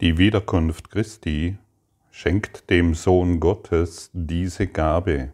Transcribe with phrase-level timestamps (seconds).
[0.00, 1.58] Die Wiederkunft Christi
[2.12, 5.32] schenkt dem Sohn Gottes diese Gabe,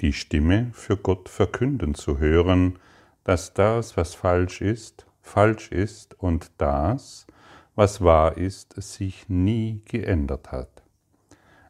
[0.00, 2.78] die Stimme für Gott verkünden zu hören,
[3.24, 7.26] dass das, was falsch ist, falsch ist und das,
[7.74, 10.84] was wahr ist, sich nie geändert hat.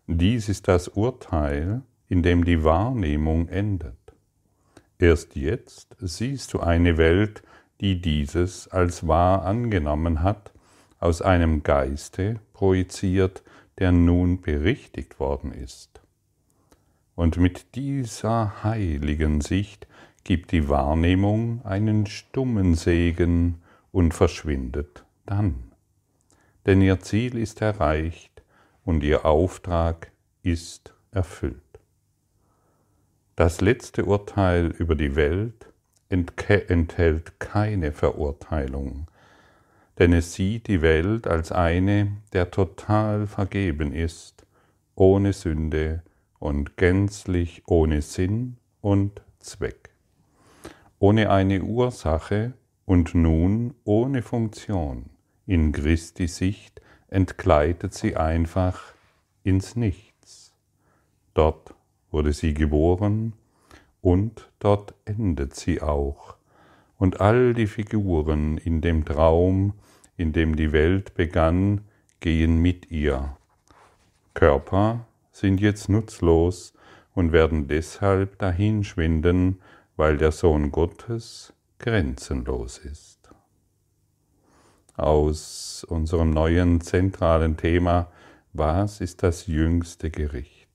[0.07, 3.97] Dies ist das Urteil, in dem die Wahrnehmung endet.
[4.99, 7.43] Erst jetzt siehst du eine Welt,
[7.81, 10.53] die dieses als wahr angenommen hat
[10.99, 13.43] aus einem Geiste projiziert,
[13.79, 16.01] der nun berichtigt worden ist.
[17.15, 19.87] Und mit dieser heiligen Sicht
[20.25, 25.73] gibt die Wahrnehmung einen stummen Segen und verschwindet dann.
[26.67, 28.43] Denn ihr Ziel ist erreicht
[28.85, 31.63] und ihr Auftrag ist erfüllt.
[33.37, 35.73] Das letzte Urteil über die Welt
[36.09, 39.07] enthält keine Verurteilung,
[39.99, 44.47] denn es sieht die Welt als eine, der total vergeben ist,
[44.95, 46.03] ohne Sünde
[46.39, 49.91] und gänzlich ohne Sinn und Zweck,
[50.99, 52.53] ohne eine Ursache
[52.85, 55.11] und nun ohne Funktion.
[55.47, 58.95] In Christi Sicht entgleitet sie einfach
[59.43, 60.53] ins Nichts.
[61.35, 61.75] Dort
[62.11, 63.33] wurde sie geboren
[64.01, 66.37] und dort endet sie auch.
[66.99, 69.75] Und all die Figuren in dem Traum,
[70.19, 71.81] in dem die Welt begann,
[72.21, 73.37] gehen mit ihr.
[74.35, 76.75] Körper sind jetzt nutzlos
[77.15, 79.61] und werden deshalb dahinschwinden,
[79.97, 83.31] weil der Sohn Gottes grenzenlos ist.
[84.97, 88.11] Aus unserem neuen zentralen Thema,
[88.53, 90.69] was ist das jüngste Gericht?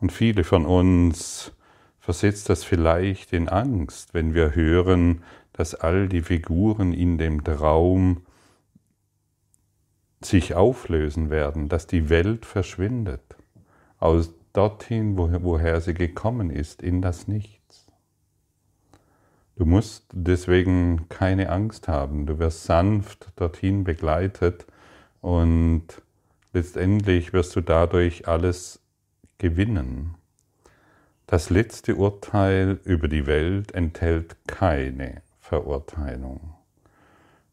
[0.00, 1.52] Und viele von uns
[1.98, 5.22] versetzt das vielleicht in Angst, wenn wir hören,
[5.54, 8.22] dass all die Figuren in dem Traum
[10.20, 13.36] sich auflösen werden, dass die Welt verschwindet,
[13.98, 17.86] aus dorthin, woher sie gekommen ist, in das Nichts.
[19.56, 24.66] Du musst deswegen keine Angst haben, du wirst sanft dorthin begleitet
[25.20, 25.86] und
[26.52, 28.80] letztendlich wirst du dadurch alles
[29.38, 30.16] gewinnen.
[31.26, 35.22] Das letzte Urteil über die Welt enthält keine
[35.54, 36.54] Verurteilung.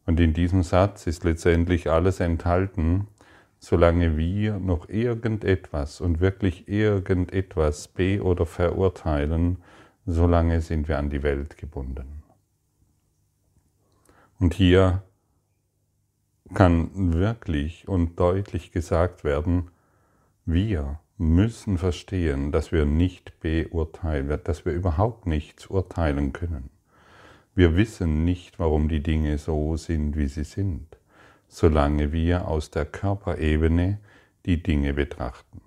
[0.08, 3.08] Und in diesem Satz ist letztendlich alles enthalten,
[3.60, 9.58] solange wir noch irgendetwas und wirklich irgendetwas be- oder verurteilen,
[10.08, 12.24] solange sind wir an die Welt gebunden.
[14.40, 15.04] Und hier
[16.56, 19.70] kann wirklich und deutlich gesagt werden,
[20.46, 26.72] wir müssen verstehen, dass wir nicht beurteilen, dass wir überhaupt nichts urteilen können.
[27.54, 30.98] Wir wissen nicht, warum die Dinge so sind, wie sie sind,
[31.48, 34.00] solange wir aus der Körperebene
[34.46, 35.62] die Dinge betrachten.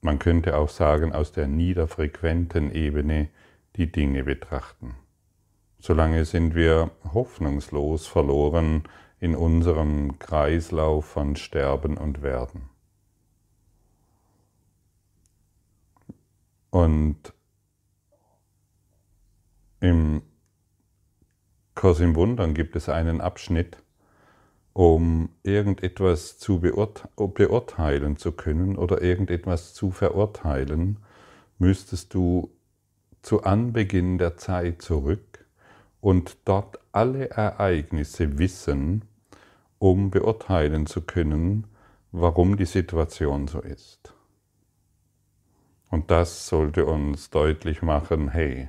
[0.00, 3.28] Man könnte auch sagen, aus der niederfrequenten Ebene
[3.74, 4.94] die Dinge betrachten.
[5.80, 8.84] Solange sind wir hoffnungslos verloren
[9.18, 12.70] in unserem Kreislauf von Sterben und Werden.
[16.70, 17.32] Und
[19.80, 20.22] im
[21.74, 23.76] Kurs im Wundern gibt es einen Abschnitt,
[24.72, 30.98] um irgendetwas zu beurteilen zu können oder irgendetwas zu verurteilen,
[31.58, 32.50] müsstest du
[33.22, 35.46] zu Anbeginn der Zeit zurück
[36.00, 39.04] und dort alle Ereignisse wissen,
[39.78, 41.66] um beurteilen zu können,
[42.12, 44.14] warum die Situation so ist.
[45.90, 48.68] Und das sollte uns deutlich machen, hey,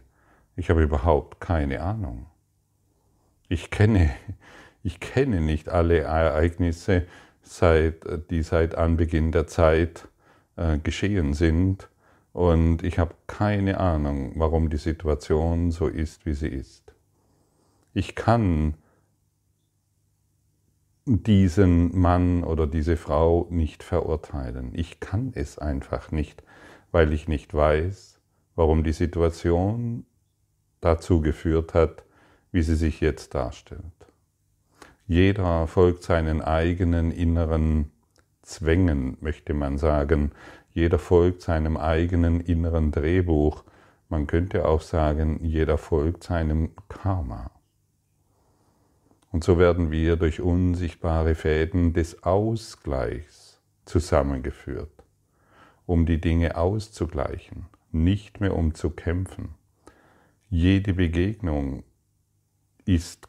[0.57, 2.25] ich habe überhaupt keine Ahnung.
[3.47, 4.12] Ich kenne,
[4.84, 7.06] ich kenne nicht alle Ereignisse,
[7.44, 10.09] seit, die seit Anbeginn der Zeit
[10.57, 11.90] äh, geschehen sind.
[12.34, 16.94] Und ich habe keine Ahnung, warum die Situation so ist, wie sie ist.
[17.94, 18.73] Ich kann
[21.05, 24.72] diesen Mann oder diese Frau nicht verurteilen.
[24.73, 26.43] Ich kann es einfach nicht,
[26.91, 28.20] weil ich nicht weiß,
[28.55, 30.05] warum die Situation
[30.82, 32.03] dazu geführt hat,
[32.52, 33.82] wie sie sich jetzt darstellt.
[35.08, 37.91] Jeder folgt seinen eigenen inneren
[38.41, 40.32] Zwängen, möchte man sagen.
[40.72, 43.64] Jeder folgt seinem eigenen inneren Drehbuch.
[44.09, 47.52] Man könnte auch sagen, jeder folgt seinem Karma.
[49.32, 55.03] Und so werden wir durch unsichtbare Fäden des Ausgleichs zusammengeführt,
[55.85, 59.56] um die Dinge auszugleichen, nicht mehr um zu kämpfen.
[60.49, 61.84] Jede Begegnung
[62.85, 63.28] ist,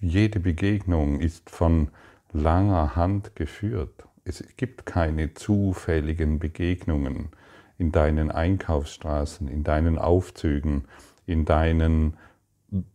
[0.00, 1.90] jede Begegnung ist von
[2.32, 4.06] langer Hand geführt.
[4.24, 7.28] Es gibt keine zufälligen Begegnungen
[7.78, 10.84] in deinen Einkaufsstraßen, in deinen Aufzügen,
[11.26, 12.16] in deinen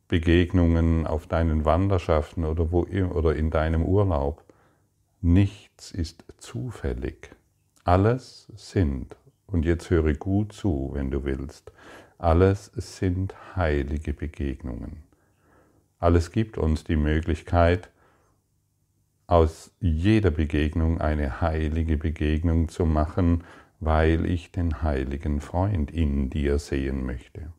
[0.10, 4.44] Begegnungen auf deinen Wanderschaften oder, wo, oder in deinem Urlaub.
[5.22, 7.30] Nichts ist zufällig.
[7.86, 9.16] Alles sind,
[9.46, 11.72] und jetzt höre gut zu, wenn du willst,
[12.18, 15.04] alles sind heilige Begegnungen.
[16.00, 17.90] Alles gibt uns die Möglichkeit,
[19.28, 23.44] aus jeder Begegnung eine heilige Begegnung zu machen,
[23.80, 27.52] weil ich den heiligen Freund in dir sehen möchte.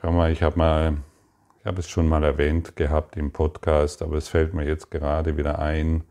[0.00, 0.96] Schau mal, ich habe mal,
[1.60, 5.36] ich habe es schon mal erwähnt gehabt im Podcast, aber es fällt mir jetzt gerade
[5.36, 6.04] wieder ein.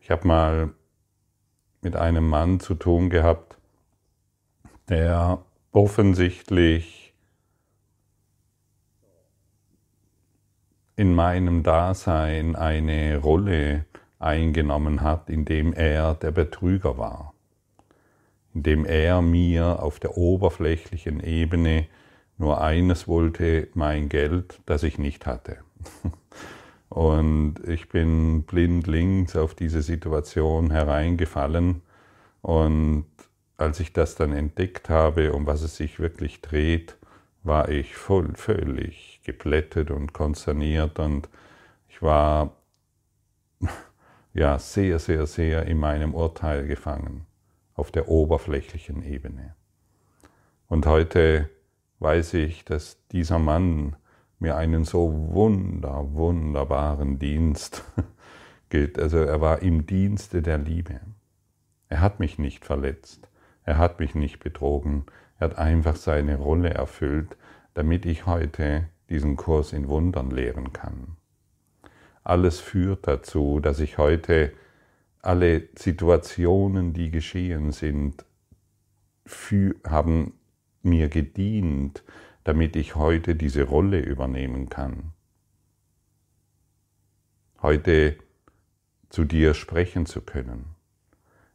[0.00, 0.74] Ich habe mal
[1.80, 3.51] mit einem Mann zu tun gehabt,
[4.92, 5.42] der
[5.72, 7.14] offensichtlich
[10.96, 13.86] in meinem Dasein eine Rolle
[14.18, 17.32] eingenommen hat, indem er der Betrüger war,
[18.52, 21.86] indem er mir auf der oberflächlichen Ebene
[22.36, 25.56] nur eines wollte, mein Geld, das ich nicht hatte.
[26.90, 31.80] Und ich bin blindlings auf diese Situation hereingefallen.
[32.42, 33.06] Und
[33.62, 36.96] als ich das dann entdeckt habe, um was es sich wirklich dreht,
[37.44, 41.28] war ich voll, völlig geplättet und konsterniert und
[41.88, 42.56] ich war
[44.34, 47.26] ja sehr, sehr, sehr in meinem Urteil gefangen
[47.74, 49.54] auf der oberflächlichen Ebene.
[50.68, 51.48] Und heute
[52.00, 53.96] weiß ich, dass dieser Mann
[54.38, 57.84] mir einen so wunder, wunderbaren Dienst
[58.70, 58.98] gilt.
[58.98, 61.00] Also er war im Dienste der Liebe.
[61.88, 63.28] Er hat mich nicht verletzt.
[63.64, 65.06] Er hat mich nicht betrogen.
[65.38, 67.36] Er hat einfach seine Rolle erfüllt,
[67.74, 71.16] damit ich heute diesen Kurs in Wundern lehren kann.
[72.24, 74.52] Alles führt dazu, dass ich heute
[75.20, 78.24] alle Situationen, die geschehen sind,
[79.84, 80.34] haben
[80.82, 82.02] mir gedient,
[82.44, 85.12] damit ich heute diese Rolle übernehmen kann.
[87.60, 88.16] Heute
[89.08, 90.71] zu dir sprechen zu können.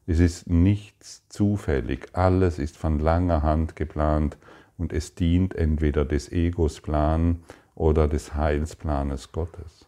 [0.10, 4.38] Es ist nichts zufällig, alles ist von langer Hand geplant
[4.78, 7.44] und es dient entweder des Egos Plan
[7.76, 9.86] oder des Heilsplanes Gottes.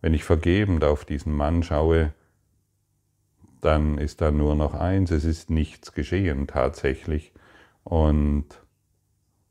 [0.00, 2.12] Wenn ich vergebend auf diesen Mann schaue,
[3.60, 7.32] dann ist da nur noch eins, es ist nichts geschehen tatsächlich,
[7.84, 8.46] und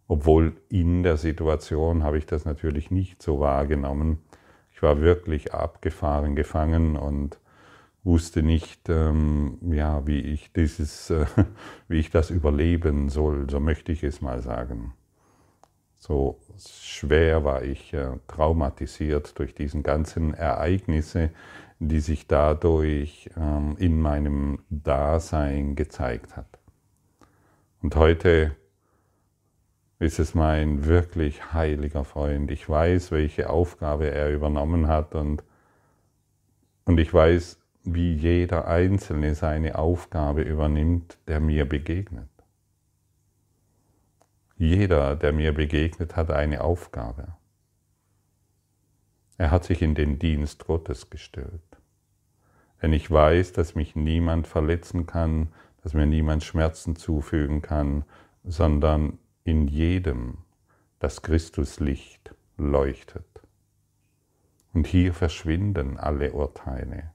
[0.08, 4.20] obwohl in der Situation habe ich das natürlich nicht so wahrgenommen.
[4.72, 7.40] Ich war wirklich abgefahren, gefangen und
[8.04, 11.26] wusste nicht, ähm, ja, wie ich dieses, äh,
[11.88, 13.50] wie ich das überleben soll.
[13.50, 14.94] So möchte ich es mal sagen.
[15.98, 21.32] So schwer war ich äh, traumatisiert durch diesen ganzen Ereignisse,
[21.80, 26.60] die sich dadurch ähm, in meinem Dasein gezeigt hat.
[27.82, 28.56] Und heute
[30.00, 32.52] ist es mein wirklich heiliger Freund.
[32.52, 35.44] Ich weiß, welche Aufgabe er übernommen hat und,
[36.86, 37.59] und ich weiß,
[37.94, 42.30] wie jeder Einzelne seine Aufgabe übernimmt, der mir begegnet.
[44.58, 47.36] Jeder, der mir begegnet, hat eine Aufgabe.
[49.38, 51.62] Er hat sich in den Dienst Gottes gestellt.
[52.82, 58.04] Denn ich weiß, dass mich niemand verletzen kann, dass mir niemand Schmerzen zufügen kann,
[58.44, 60.40] sondern in jedem
[61.00, 63.26] das Christuslicht leuchtet.
[64.74, 67.12] Und hier verschwinden alle Urteile.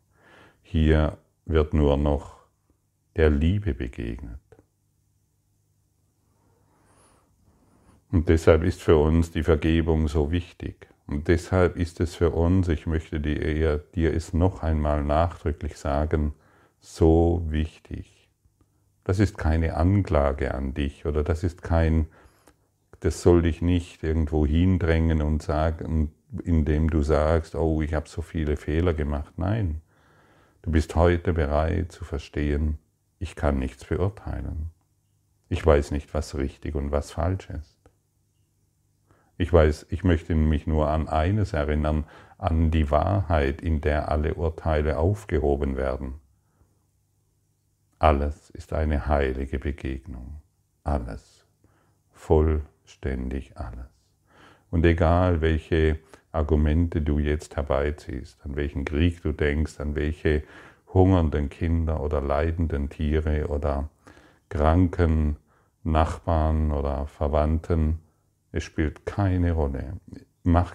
[0.75, 2.35] Hier wird nur noch
[3.15, 4.41] der Liebe begegnet.
[8.11, 10.89] Und deshalb ist für uns die Vergebung so wichtig.
[11.07, 16.35] Und deshalb ist es für uns, ich möchte dir, dir es noch einmal nachdrücklich sagen,
[16.81, 18.29] so wichtig,
[19.05, 22.09] das ist keine Anklage an dich oder das ist kein,
[22.99, 26.13] das soll dich nicht irgendwo hindrängen und sagen,
[26.43, 29.35] indem du sagst, oh, ich habe so viele Fehler gemacht.
[29.37, 29.81] Nein,
[30.65, 32.79] du bist heute bereit zu verstehen,
[33.19, 34.71] ich kann nichts beurteilen.
[35.51, 37.79] Ich weiß nicht, was richtig und was falsch ist.
[39.37, 42.07] Ich weiß, ich möchte mich nur an eines erinnern,
[42.39, 46.15] an die Wahrheit, in der alle Urteile aufgehoben werden.
[47.99, 50.41] Alles ist eine heilige Begegnung.
[50.83, 51.45] Alles.
[52.11, 53.91] Vollständig alles.
[54.71, 55.99] Und egal, welche
[56.35, 60.43] Argumente du jetzt herbeiziehst, an welchen Krieg du denkst, an welche
[60.93, 63.89] hungernden Kinder oder leidenden Tiere oder
[64.49, 65.37] kranken
[65.85, 68.01] Nachbarn oder Verwandten,
[68.53, 70.01] Es spielt keine Rolle.
[70.45, 70.75] Mach,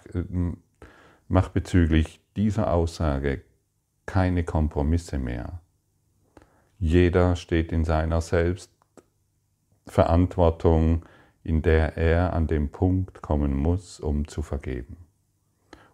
[1.28, 3.42] mach bezüglich dieser Aussage
[4.06, 5.62] keine Kompromisse mehr.
[6.78, 11.06] Jeder steht in seiner Selbstverantwortung,
[11.44, 14.98] in der er an den Punkt kommen muss, um zu vergeben,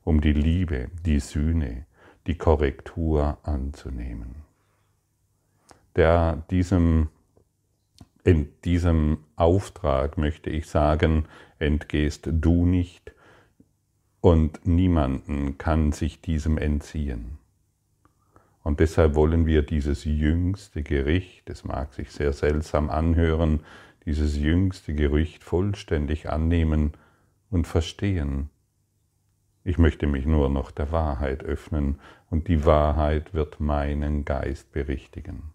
[0.05, 1.85] um die Liebe, die Sühne,
[2.27, 4.43] die Korrektur anzunehmen.
[5.97, 7.09] Der diesem,
[8.23, 11.25] in diesem Auftrag möchte ich sagen,
[11.59, 13.13] entgehst du nicht
[14.21, 17.37] und niemanden kann sich diesem entziehen.
[18.63, 23.61] Und deshalb wollen wir dieses jüngste Gericht, es mag sich sehr seltsam anhören,
[24.05, 26.93] dieses jüngste Gericht vollständig annehmen
[27.49, 28.49] und verstehen.
[29.67, 35.51] Ich möchte mich nur noch der Wahrheit öffnen und die Wahrheit wird meinen Geist berichtigen.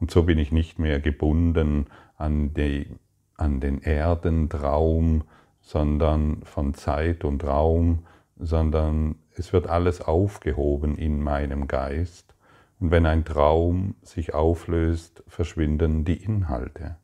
[0.00, 1.86] Und so bin ich nicht mehr gebunden
[2.18, 2.88] an, die,
[3.36, 5.22] an den Erdentraum,
[5.60, 12.34] sondern von Zeit und Raum, sondern es wird alles aufgehoben in meinem Geist.
[12.80, 16.96] Und wenn ein Traum sich auflöst, verschwinden die Inhalte.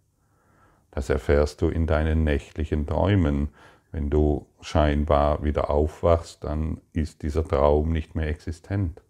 [0.90, 3.50] Das erfährst du in deinen nächtlichen Träumen.
[3.92, 9.02] Wenn du scheinbar wieder aufwachst, dann ist dieser Traum nicht mehr existent.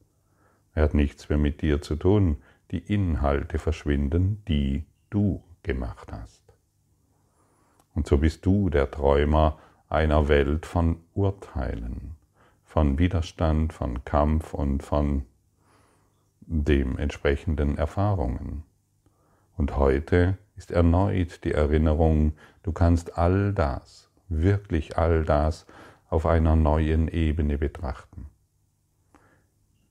[0.75, 2.38] Er hat nichts mehr mit dir zu tun.
[2.70, 6.42] Die Inhalte verschwinden, die du gemacht hast.
[7.94, 9.58] Und so bist du der Träumer
[9.88, 12.16] einer Welt von Urteilen
[12.70, 15.26] von Widerstand, von Kampf und von
[16.42, 18.62] dementsprechenden Erfahrungen.
[19.56, 25.66] Und heute ist erneut die Erinnerung, du kannst all das, wirklich all das,
[26.08, 28.26] auf einer neuen Ebene betrachten.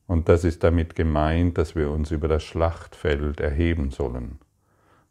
[0.06, 4.40] Und das ist damit gemeint, dass wir uns über das Schlachtfeld erheben sollen.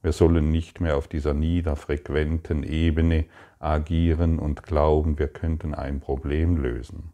[0.02, 3.26] Wir sollen nicht mehr auf dieser niederfrequenten Ebene
[3.60, 7.12] agieren und glauben, wir könnten ein Problem lösen.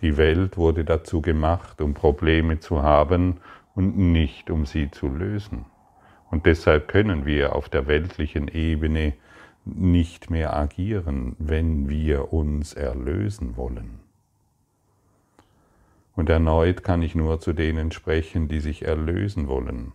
[0.00, 3.38] Die Welt wurde dazu gemacht, um Probleme zu haben
[3.74, 5.66] und nicht um sie zu lösen.
[6.30, 9.14] Und deshalb können wir auf der weltlichen Ebene
[9.74, 14.00] nicht mehr agieren, wenn wir uns erlösen wollen.
[16.14, 19.92] Und erneut kann ich nur zu denen sprechen, die sich erlösen wollen.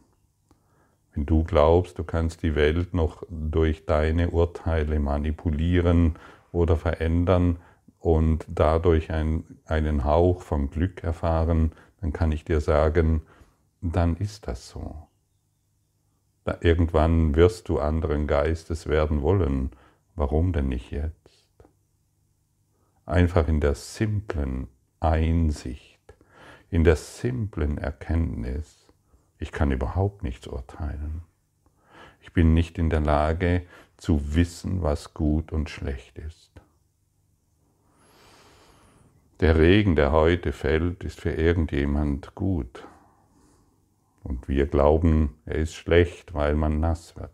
[1.13, 6.15] Wenn du glaubst, du kannst die Welt noch durch deine Urteile manipulieren
[6.51, 7.57] oder verändern,
[8.05, 13.23] und dadurch ein, einen Hauch von Glück erfahren, dann kann ich dir sagen,
[13.81, 15.04] dann ist das so.
[16.45, 19.71] Da irgendwann wirst du anderen Geistes werden wollen.
[20.15, 21.15] Warum denn nicht jetzt?
[23.05, 24.67] Einfach in der simplen
[24.99, 25.99] Einsicht,
[26.69, 28.87] in der simplen Erkenntnis,
[29.39, 31.23] ich kann überhaupt nichts urteilen.
[32.21, 33.63] Ich bin nicht in der Lage
[33.97, 36.51] zu wissen, was gut und schlecht ist.
[39.39, 42.87] Der Regen, der heute fällt, ist für irgendjemand gut.
[44.25, 47.29] Und wir glauben, er ist schlecht, weil man nass wird.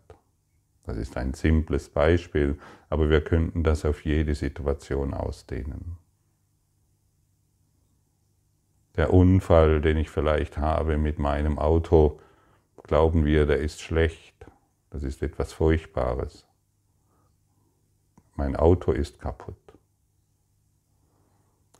[0.82, 2.58] Das ist ein simples Beispiel,
[2.90, 5.96] aber wir könnten das auf jede Situation ausdehnen.
[8.96, 12.20] Der Unfall, den ich vielleicht habe mit meinem Auto,
[12.82, 14.44] glauben wir, der ist schlecht.
[14.90, 16.46] Das ist etwas Furchtbares.
[18.34, 19.56] Mein Auto ist kaputt.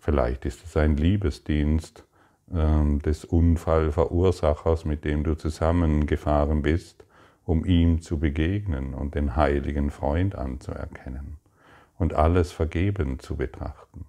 [0.01, 2.03] Vielleicht ist es ein Liebesdienst
[2.49, 7.05] des Unfallverursachers, mit dem du zusammengefahren bist,
[7.45, 11.39] um ihm zu begegnen und den heiligen Freund anzuerkennen
[11.99, 14.07] und alles vergeben zu betrachten.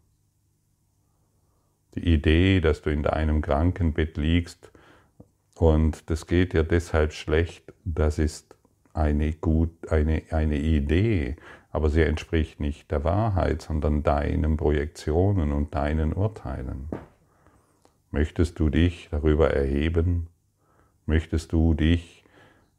[1.95, 4.71] Die Idee, dass du in deinem Krankenbett liegst
[5.55, 8.55] und das geht dir deshalb schlecht, das ist
[8.93, 11.35] eine, gut, eine, eine Idee,
[11.71, 16.89] aber sie entspricht nicht der Wahrheit, sondern deinen Projektionen und deinen Urteilen.
[18.13, 20.27] Möchtest du dich darüber erheben?
[21.07, 22.23] Möchtest du dich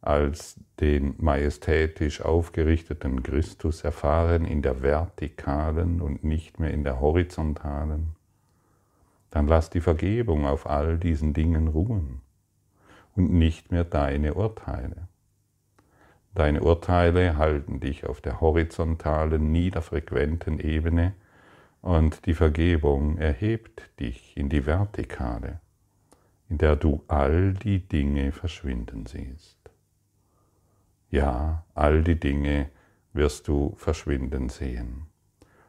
[0.00, 8.14] als den majestätisch aufgerichteten Christus erfahren in der vertikalen und nicht mehr in der horizontalen?
[9.30, 12.20] Dann lass die Vergebung auf all diesen Dingen ruhen
[13.16, 15.08] und nicht mehr deine Urteile.
[16.36, 21.12] Deine Urteile halten dich auf der horizontalen, niederfrequenten Ebene
[21.84, 25.60] und die Vergebung erhebt dich in die vertikale,
[26.48, 29.58] in der du all die Dinge verschwinden siehst.
[31.10, 32.70] Ja, all die Dinge
[33.12, 35.08] wirst du verschwinden sehen.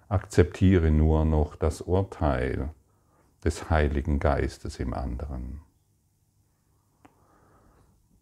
[0.07, 2.69] Akzeptiere nur noch das Urteil
[3.43, 5.59] des Heiligen Geistes im anderen.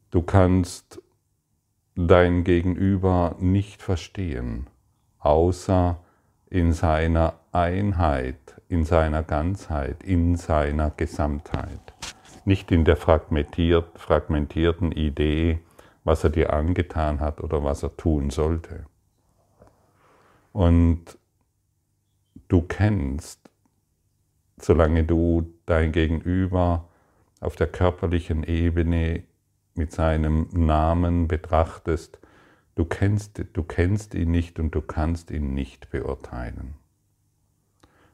[0.09, 1.00] Du kannst
[1.93, 4.67] dein Gegenüber nicht verstehen,
[5.19, 6.03] außer
[6.53, 11.95] in seiner Einheit, in seiner Ganzheit, in seiner Gesamtheit.
[12.45, 15.62] Nicht in der fragmentiert, fragmentierten Idee,
[16.03, 18.86] was er dir angetan hat oder was er tun sollte.
[20.51, 21.17] Und
[22.50, 23.50] du kennst,
[24.62, 26.88] solange du dein Gegenüber
[27.39, 29.24] auf der körperlichen Ebene
[29.74, 32.19] mit seinem Namen betrachtest,
[32.75, 36.75] du kennst, du kennst ihn nicht und du kannst ihn nicht beurteilen.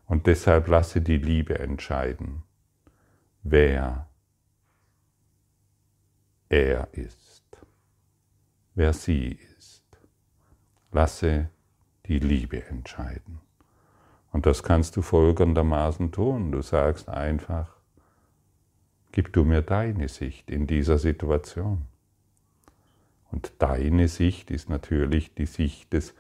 [0.06, 2.44] Und deshalb lasse die Liebe entscheiden,
[3.44, 4.10] wer
[6.50, 7.44] er ist,
[8.74, 9.84] wer sie ist.
[10.92, 11.50] Lasse
[12.08, 13.40] die Liebe entscheiden.
[14.32, 16.52] Und das kannst du folgendermaßen tun.
[16.52, 17.76] Du sagst einfach,
[19.12, 21.86] gib du mir deine Sicht in dieser Situation.
[23.32, 26.16] Und deine Sicht ist natürlich die Sicht des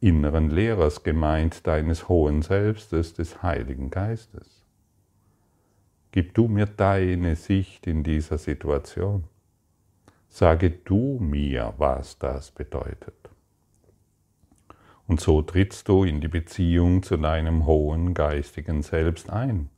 [0.00, 4.64] inneren Lehrers gemeint, deines hohen Selbstes, des Heiligen Geistes.
[6.12, 9.24] Gib du mir deine Sicht in dieser Situation.
[10.28, 13.14] Sage du mir, was das bedeutet.
[15.06, 19.70] Und so trittst du in die Beziehung zu deinem hohen geistigen Selbst ein.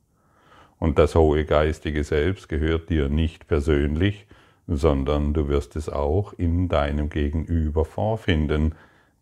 [0.79, 4.25] Und das hohe geistige Selbst gehört dir nicht persönlich,
[4.75, 8.75] sondern du wirst es auch in deinem Gegenüber vorfinden,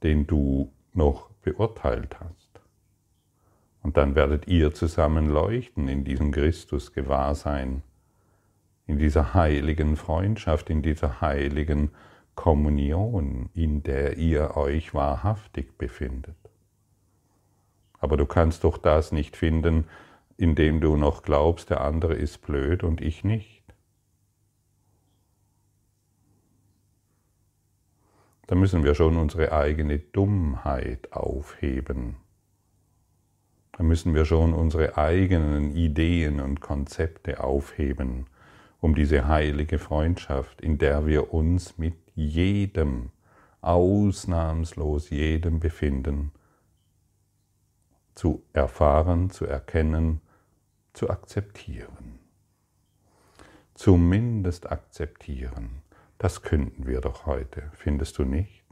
[0.04, 2.62] den du noch beurteilt hast.
[3.82, 7.84] Und dann werdet ihr zusammen leuchten in diesem Christus-Gewahrsein,
[8.86, 11.92] in dieser heiligen Freundschaft, in dieser heiligen
[12.36, 16.36] Kommunion, in der ihr euch wahrhaftig befindet.
[18.00, 19.86] Aber du kannst doch das nicht finden,
[20.36, 23.57] indem du noch glaubst, der andere ist blöd und ich nicht.
[28.48, 32.16] Da müssen wir schon unsere eigene Dummheit aufheben.
[33.74, 38.26] Da müssen wir schon unsere eigenen Ideen und Konzepte aufheben
[38.80, 43.10] um diese heilige Freundschaft, in der wir uns mit jedem,
[43.62, 46.32] ausnahmslos jedem befinden,
[48.14, 50.22] zu erfahren, zu erkennen,
[50.94, 52.20] zu akzeptieren.
[53.74, 55.82] Zumindest akzeptieren.
[56.18, 58.64] Das könnten wir doch heute, findest du nicht?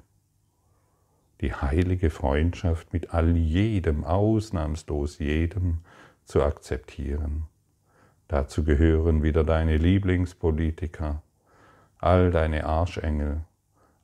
[1.42, 5.80] Die heilige Freundschaft mit all jedem, ausnahmslos jedem
[6.24, 7.48] zu akzeptieren
[8.28, 11.22] Dazu gehören wieder deine Lieblingspolitiker,
[12.00, 13.42] all deine Arschengel,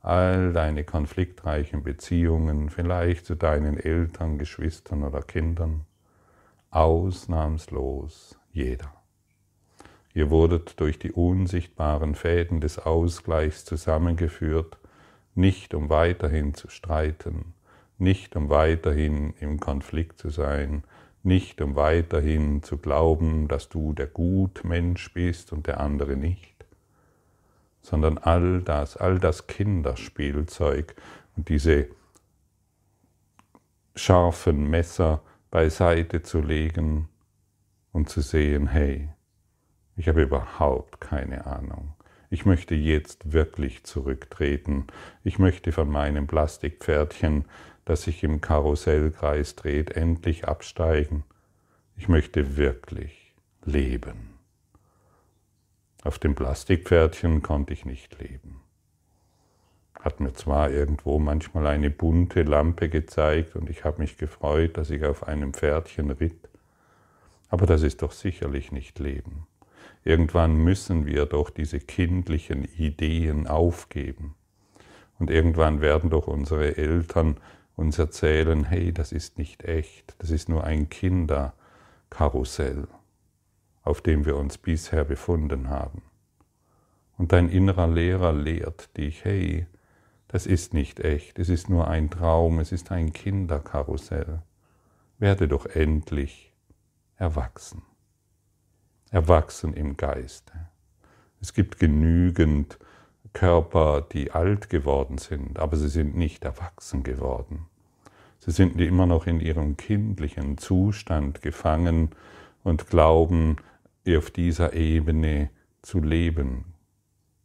[0.02, 5.86] all deine konfliktreichen Beziehungen, vielleicht zu deinen Eltern, Geschwistern oder Kindern,
[6.70, 8.94] ausnahmslos jeder.
[10.14, 14.78] Ihr wurdet durch die unsichtbaren Fäden des Ausgleichs zusammengeführt,
[15.36, 17.54] nicht um weiterhin zu streiten,
[17.98, 20.84] nicht um weiterhin im Konflikt zu sein,
[21.24, 26.66] nicht um weiterhin zu glauben, dass du der Gutmensch bist und der andere nicht,
[27.82, 30.96] sondern all das, all das Kinderspielzeug
[31.38, 31.88] und diese
[33.96, 35.22] scharfen Messer
[35.52, 37.08] beiseite zu legen
[37.92, 39.10] und zu sehen, hey,
[39.96, 41.94] ich habe überhaupt keine Ahnung.
[42.30, 44.88] Ich möchte jetzt wirklich zurücktreten.
[45.24, 47.46] Ich möchte von meinem Plastikpferdchen
[47.86, 51.24] das sich im Karussellkreis dreht, endlich absteigen.
[51.98, 54.36] Ich möchte wirklich leben.
[56.04, 58.62] Auf dem Plastikpferdchen konnte ich nicht leben.
[60.00, 64.90] Hat mir zwar irgendwo manchmal eine bunte Lampe gezeigt und ich habe mich gefreut, dass
[64.90, 66.50] ich auf einem Pferdchen ritt,
[67.50, 69.46] aber das ist doch sicherlich nicht Leben.
[70.04, 74.36] Irgendwann müssen wir doch diese kindlichen Ideen aufgeben.
[75.20, 77.38] Und irgendwann werden doch unsere Eltern
[77.76, 82.88] uns erzählen, hey, das ist nicht echt, das ist nur ein Kinderkarussell,
[83.84, 86.02] auf dem wir uns bisher befunden haben.
[87.18, 89.68] Und dein innerer Lehrer lehrt dich, hey,
[90.28, 94.42] das ist nicht echt, es ist nur ein Traum, es ist ein Kinderkarussell.
[95.20, 96.54] Werde doch endlich
[97.18, 97.84] erwachsen.
[99.12, 100.54] Erwachsen im Geiste.
[101.42, 102.80] Es gibt genügend
[103.34, 107.66] Körper, die alt geworden sind, aber sie sind nicht erwachsen geworden.
[108.40, 112.12] Sie sind immer noch in ihrem kindlichen Zustand gefangen
[112.64, 113.58] und glauben,
[114.08, 115.50] auf dieser Ebene
[115.82, 116.74] zu leben.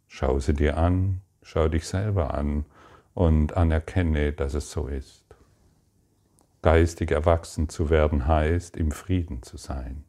[0.06, 2.64] Schau sie dir an, schau dich selber an
[3.12, 5.24] und anerkenne, dass es so ist.
[6.62, 10.04] Geistig erwachsen zu werden heißt, im Frieden zu sein.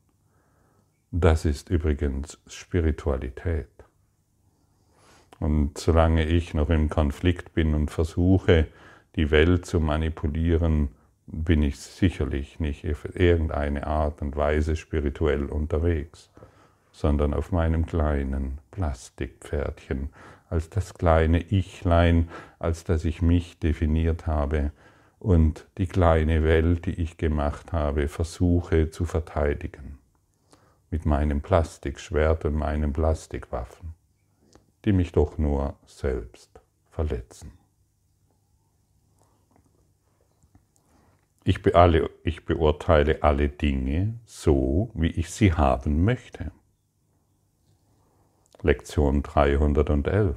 [1.11, 3.69] Das ist übrigens Spiritualität.
[5.39, 8.67] Und solange ich noch im Konflikt bin und versuche,
[9.15, 10.89] die Welt zu manipulieren,
[11.25, 16.29] bin ich sicherlich nicht auf irgendeine Art und Weise spirituell unterwegs,
[16.91, 20.09] sondern auf meinem kleinen Plastikpferdchen,
[20.49, 22.27] als das kleine Ichlein,
[22.59, 24.71] als dass ich mich definiert habe
[25.19, 29.86] und die kleine Welt, die ich gemacht habe, versuche zu verteidigen
[30.89, 33.93] mit meinem Plastikschwert und meinen Plastikwaffen,
[34.85, 37.51] die mich doch nur selbst verletzen.
[41.43, 46.51] Ich, alle, ich beurteile alle Dinge so, wie ich sie haben möchte.
[48.61, 50.35] Lektion 311.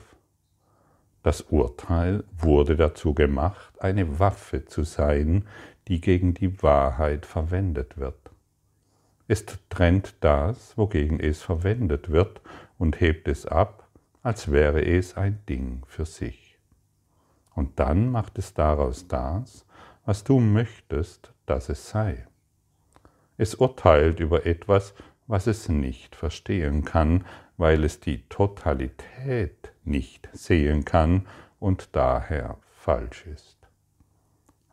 [1.23, 5.49] Das Urteil wurde dazu gemacht, eine Waffe zu sein,
[5.89, 8.20] die gegen die Wahrheit verwendet wird.
[9.31, 12.41] Es trennt das, wogegen es verwendet wird,
[12.79, 13.89] und hebt es ab,
[14.25, 16.59] als wäre es ein Ding für sich.
[17.55, 19.67] Und dann macht es daraus das,
[20.05, 22.27] was du möchtest, dass es sei.
[23.37, 24.95] Es urteilt über etwas,
[25.29, 27.25] was es nicht verstehen kann,
[27.57, 31.29] weil es die Totalität nicht sehen kann
[31.61, 33.59] und daher falsch ist.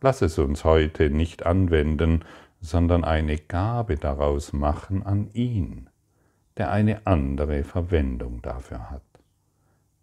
[0.02, 2.26] Lass es uns heute nicht anwenden,
[2.60, 5.90] sondern eine Gabe daraus machen an ihn,
[6.58, 9.04] der eine andere Verwendung dafür hat.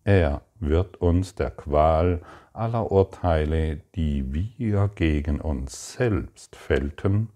[0.04, 2.20] Er wird uns der Qual
[2.52, 7.30] aller Urteile, die wir gegen uns selbst fällten,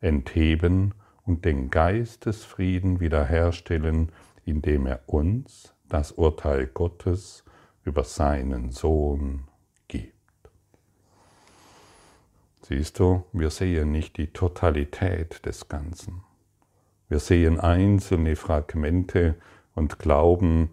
[0.00, 4.10] entheben und den Geistesfrieden wiederherstellen,
[4.44, 7.44] indem er uns das Urteil Gottes
[7.84, 9.46] über seinen Sohn
[9.88, 10.14] gibt.
[12.68, 16.24] Siehst du, wir sehen nicht die Totalität des Ganzen.
[17.08, 19.36] Wir sehen einzelne Fragmente
[19.76, 20.70] und glauben,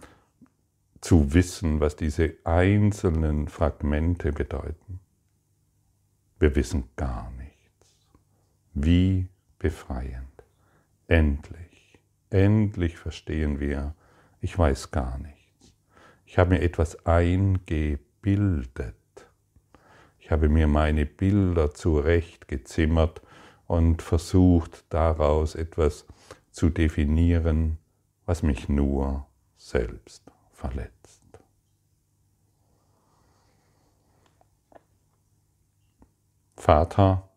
[1.02, 5.02] zu wissen, was diese einzelnen Fragmente bedeuten.
[6.40, 8.10] Wir wissen gar nichts.
[8.74, 9.28] Wie
[9.60, 10.44] befreiend.
[11.06, 12.00] Endlich,
[12.32, 13.94] endlich verstehen wir,
[14.42, 15.76] ich weiß gar nichts.
[16.26, 18.96] Ich habe mir etwas eingebildet.
[20.34, 23.22] Habe mir meine Bilder zurechtgezimmert
[23.68, 26.08] und versucht daraus etwas
[26.50, 27.78] zu definieren,
[28.26, 31.22] was mich nur selbst verletzt.
[36.56, 37.30] Vater,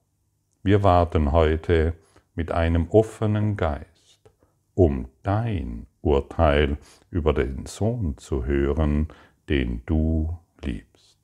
[0.62, 1.92] wir warten heute
[2.34, 4.30] mit einem offenen Geist,
[4.74, 6.78] um dein Urteil
[7.10, 9.08] über den Sohn zu hören,
[9.50, 11.15] den du liebst.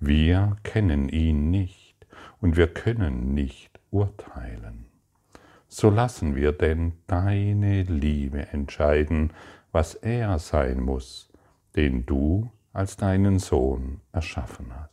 [0.00, 2.06] Wir kennen ihn nicht
[2.40, 4.86] und wir können nicht urteilen.
[5.68, 9.32] So lassen wir denn deine Liebe entscheiden,
[9.72, 11.28] was er sein muss,
[11.74, 14.90] den du als deinen Sohn erschaffen hast.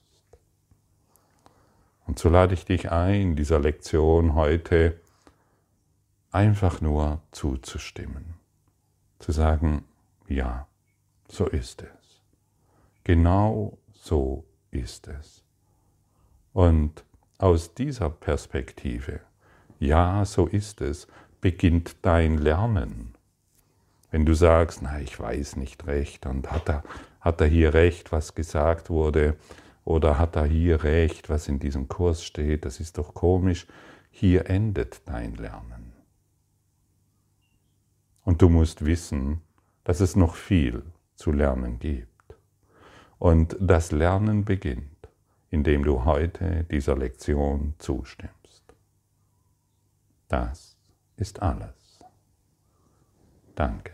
[2.06, 5.00] Und so lade ich dich ein, dieser Lektion heute
[6.32, 8.36] einfach nur zuzustimmen,
[9.20, 9.86] zu sagen,
[10.28, 10.68] ja,
[11.28, 12.22] so ist es.
[13.04, 15.44] Genau so ist es.
[16.54, 17.04] Und
[17.38, 19.22] aus dieser Perspektive,
[19.80, 21.08] ja, so ist es,
[21.42, 23.16] beginnt dein Lernen.
[24.12, 26.84] Wenn du sagst, na, ich weiß nicht recht und hat er,
[27.20, 29.36] hat er hier recht, was gesagt wurde,
[29.86, 33.68] oder hat er hier recht, was in diesem Kurs steht, das ist doch komisch,
[34.10, 35.94] hier endet dein Lernen.
[38.24, 39.42] Und du musst wissen,
[39.84, 40.84] dass es noch viel
[41.16, 42.12] zu lernen gibt.
[43.24, 45.08] Und das Lernen beginnt,
[45.50, 48.76] indem du heute dieser Lektion zustimmst.
[50.28, 50.76] Das
[51.16, 52.04] ist alles.
[53.56, 53.94] Danke.